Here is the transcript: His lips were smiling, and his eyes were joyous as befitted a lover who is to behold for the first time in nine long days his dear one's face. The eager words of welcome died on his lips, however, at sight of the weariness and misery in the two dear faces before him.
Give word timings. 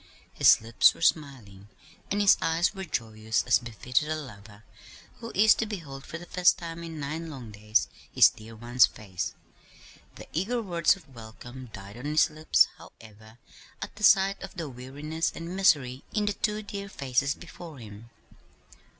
His 0.33 0.61
lips 0.61 0.95
were 0.95 1.03
smiling, 1.03 1.67
and 2.09 2.21
his 2.21 2.35
eyes 2.41 2.73
were 2.73 2.85
joyous 2.85 3.43
as 3.45 3.59
befitted 3.59 4.09
a 4.09 4.15
lover 4.15 4.63
who 5.19 5.31
is 5.35 5.53
to 5.53 5.67
behold 5.67 6.07
for 6.07 6.17
the 6.17 6.25
first 6.25 6.57
time 6.57 6.83
in 6.83 6.99
nine 6.99 7.29
long 7.29 7.51
days 7.51 7.87
his 8.11 8.29
dear 8.29 8.55
one's 8.55 8.87
face. 8.87 9.35
The 10.15 10.27
eager 10.33 10.59
words 10.59 10.95
of 10.95 11.13
welcome 11.13 11.69
died 11.71 11.97
on 11.97 12.05
his 12.05 12.31
lips, 12.31 12.67
however, 12.79 13.37
at 13.79 14.03
sight 14.03 14.41
of 14.41 14.55
the 14.57 14.67
weariness 14.67 15.31
and 15.35 15.55
misery 15.55 16.03
in 16.13 16.25
the 16.25 16.33
two 16.33 16.63
dear 16.63 16.89
faces 16.89 17.35
before 17.35 17.77
him. 17.77 18.09